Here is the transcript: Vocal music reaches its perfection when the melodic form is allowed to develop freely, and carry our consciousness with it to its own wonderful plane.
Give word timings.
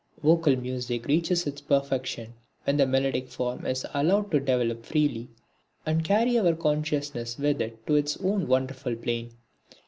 Vocal 0.23 0.55
music 0.55 1.05
reaches 1.05 1.45
its 1.45 1.61
perfection 1.61 2.33
when 2.63 2.75
the 2.75 2.87
melodic 2.87 3.29
form 3.29 3.67
is 3.67 3.85
allowed 3.93 4.31
to 4.31 4.39
develop 4.39 4.83
freely, 4.83 5.29
and 5.85 6.03
carry 6.03 6.39
our 6.39 6.55
consciousness 6.55 7.37
with 7.37 7.61
it 7.61 7.85
to 7.85 7.93
its 7.97 8.17
own 8.17 8.47
wonderful 8.47 8.95
plane. 8.95 9.33